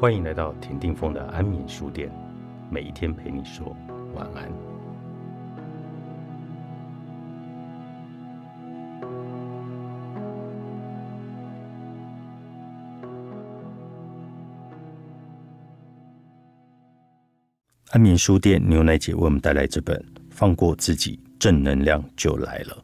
[0.00, 2.10] 欢迎来到田定峰的安眠书店，
[2.70, 3.76] 每一天陪你说
[4.14, 4.50] 晚安。
[17.90, 19.94] 安眠书店牛奶姐为我们带来这本
[20.30, 22.74] 《放过自己，正能量就来了》。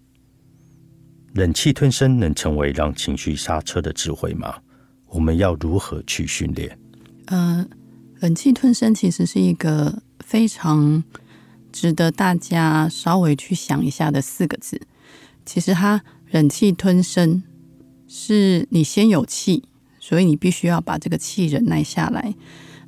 [1.33, 4.55] 忍气吞声能成为让情绪刹车的智慧吗？
[5.07, 6.79] 我们要如何去训练？
[7.27, 7.67] 呃，
[8.21, 11.05] 忍气吞声其实是一个非常
[11.71, 14.81] 值得大家稍微去想一下的四个字。
[15.45, 17.43] 其实，它忍气吞声
[18.09, 19.65] 是你先有气，
[20.01, 22.35] 所以你必须要把这个气忍耐下来，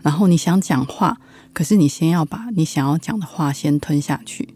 [0.03, 1.19] 然后你想讲话。
[1.53, 4.55] 可是你先要把你想要讲的话先吞下去。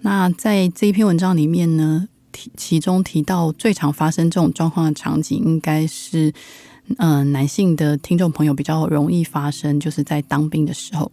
[0.00, 6.32] 那在这一篇文章里面呢，提其中提到最常发生这种状况的场景，应该是
[6.98, 11.10] 嗯男性的听众朋友比较容易发生，就是在当兵的时候，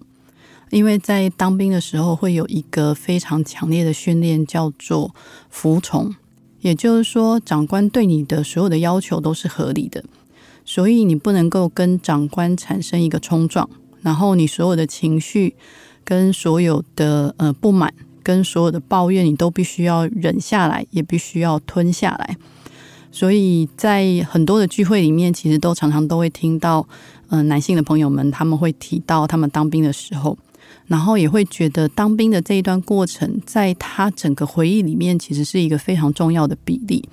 [0.72, 5.14] 因为在当兵的时候会有一个非常强烈的训练，叫做
[5.50, 6.16] 服从，
[6.62, 10.04] 也就是说长官对你的所有的要求都是合理的，
[10.66, 13.70] 所以你不能够跟长官产生一个冲撞。
[14.02, 15.56] 然后你所有的情绪，
[16.04, 22.38] 跟所有的呃不满，跟所有的抱怨，你都必须要忍下来，也必须要吞下来。
[23.18, 26.88] 所以在很多的聚会里面，其实都常常都会听到，
[27.30, 30.38] 嗯，男性的朋友们他们会提到他们当兵的时候，
[30.86, 37.10] 然后也会觉得当兵的这一段过程，在他整个回忆里面，其实是一个非常重要的比例。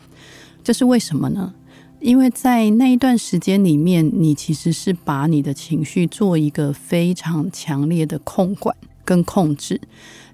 [0.62, 1.54] 这是为什么呢？
[2.00, 9.80] 因为在那一段时间里面，你其实是把你的情绪做一个非常强烈的控管跟控制，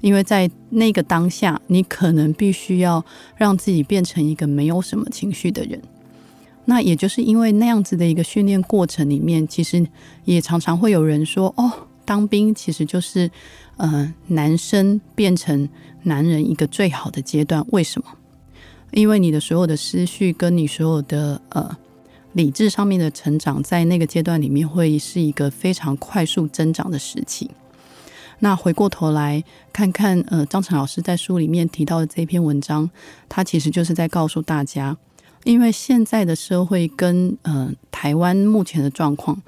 [0.01, 3.05] 因为在那个当下，你可能必须要
[3.37, 5.81] 让自己变成一个没有什么情绪的人。
[6.67, 9.85] 那也就是因为那样子的一个训练过程里面，其实
[10.25, 11.73] 也常常会有人说：“哦，
[12.05, 13.29] 当兵其实就是
[13.77, 15.69] 呃，男生变成
[16.05, 18.09] 男人一个最好的阶段。”为什么？
[18.93, 21.77] 因为你的所有的思绪跟你所有的呃
[22.35, 27.51] 理智上面的成长，在那个阶段里面会是一个非常快速增长的时期。
[28.41, 29.43] 那回过头来
[29.73, 32.91] 看看，呃，张晨老师在书里面提到的这篇文章，
[33.29, 34.97] 他其实就是在告诉大家，
[35.45, 39.41] 因为现在的社会跟呃台湾目前的状况，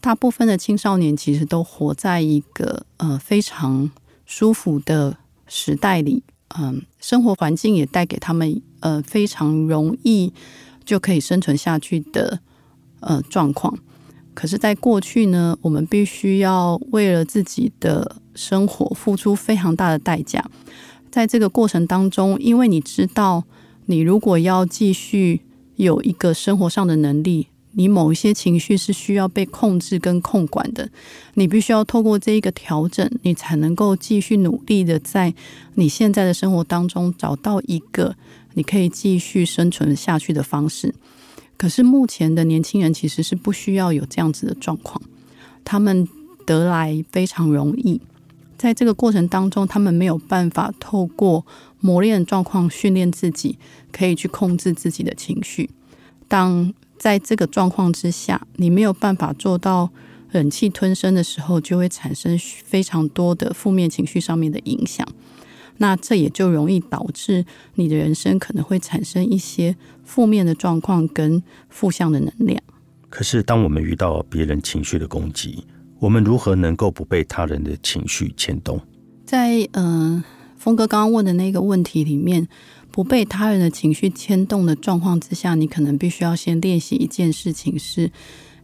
[0.00, 3.90] 大部分的青少年其实都活在一个呃非常
[4.26, 5.16] 舒服的
[5.46, 6.22] 时代里。
[6.58, 10.32] 嗯，生活环境也带给他们呃非常容易
[10.84, 12.40] 就可以生存下去的
[13.00, 13.78] 呃状况。
[14.34, 20.44] 可是，在过去呢，我们必须要为了自己的生活付出非常大的代价。
[21.10, 23.44] 在这个过程当中，因为你知道，
[23.86, 25.42] 你如果要继续
[25.76, 27.48] 有一个生活上的能力。
[27.74, 30.90] 你某一些情绪是需要被控制跟控管的，
[31.32, 35.32] 你必须要透过这一个调整，你才能够继续努力的在
[35.76, 38.14] 你现在的生活当中找到一个
[38.52, 40.94] 你可以继续生存下去的方式。
[41.62, 45.00] 可是目前的年轻人其实是不需要有这样子的状况，
[45.62, 46.08] 他们
[46.44, 48.00] 得来非常容易，
[48.58, 51.46] 在这个过程当中，他们没有办法透过
[51.78, 53.60] 磨练状况训练自己，
[53.92, 55.70] 可以去控制自己的情绪。
[56.26, 59.88] 当在这个状况之下，你没有办法做到
[60.32, 65.06] 忍气吞声的时候，就会产生非常多的负面情绪上面的影响。
[65.78, 67.44] 那这也就容易导致
[67.74, 72.62] 你的人生可能会产生一些负面的状况跟负向的能量。
[73.08, 75.64] 可是，当我们遇到别人情绪的攻击，
[75.98, 78.80] 我们如何能够不被他人的情绪牵动？
[79.24, 80.22] 在嗯，
[80.56, 82.48] 峰哥刚刚问的那个问题里面。
[82.94, 88.12] 不被他人的情绪牵动的状况之下，你可能必须要先练习一件事情：是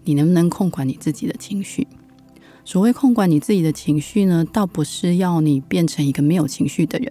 [0.05, 1.89] 你能不能控管你自己的情绪。
[2.69, 7.11] 所谓控管你自己的情绪呢，倒不是要你变成一个没有情绪的人，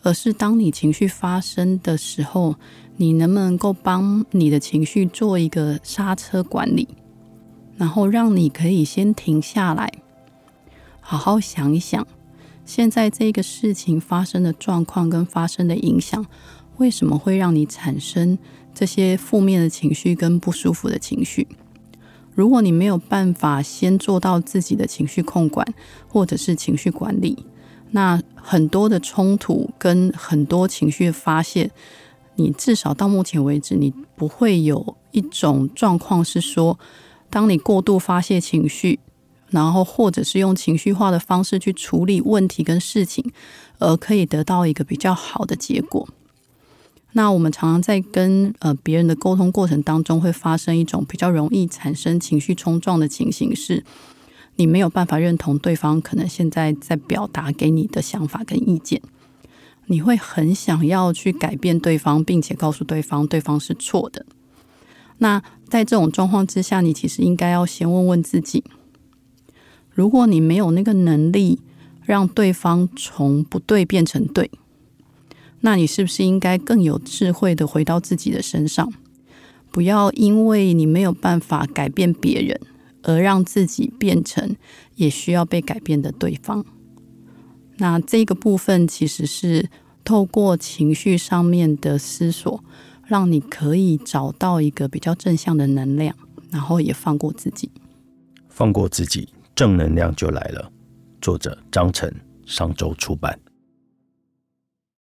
[0.00, 2.56] 而是当你情绪发生的时候，
[2.96, 6.88] 你能不能够帮你的情绪做一个刹车管理，
[7.76, 9.92] 然后让你可以先停下来，
[11.02, 12.06] 好好想一想。
[12.64, 16.24] 现在这个事情发生的状况跟发生的影响，
[16.78, 18.38] 为什么会让你产生
[18.72, 21.46] 这些负面的情绪跟不舒服的情绪？
[22.34, 25.66] 如果你没有办法先做到自己的情绪控管
[26.08, 27.44] 或者是情绪管理，
[27.90, 31.70] 那很多的冲突跟很多情绪发泄，
[32.36, 36.78] 你至少到目前为止，你不会有一种状况是说，
[37.28, 39.00] 当你过度发泄情绪。
[39.50, 43.22] 然后，或者是用情绪化的方式去处理问题跟事情，
[43.78, 46.08] 而可以得到一个比较好的结果。
[47.12, 53.84] 那我们常常在跟呃别人的沟通过程当中，会发生一种比较容易产生情绪冲撞的情形，是
[54.56, 59.02] 你没有办法认同对方可能现在在表达给你的想法跟意见，
[59.86, 64.24] 你会很想要去改变对方，并且告诉对方对方是错的。
[65.18, 68.64] 那在这种状况之下，你其实应该要先问问自己：
[69.90, 71.60] 如果你没有那个能力
[72.04, 74.50] 让对方从不对变成对，
[75.62, 78.92] 那你是不是应该更有智慧的回到自己的身上？
[79.70, 82.60] 不要因为你没有办法改变别人，
[83.02, 84.54] 而让自己变成
[84.96, 86.62] 也需要被改变的对方。
[87.78, 89.70] 那这个部分其实是
[90.04, 92.62] 透过情绪上面的思索，
[93.06, 96.14] 让你可以找到一个比较正向的能量，
[96.50, 97.70] 然后也放过自己。
[98.48, 100.70] 放过自己，正能量就来了。
[101.20, 103.38] 作者张晨，商周出版。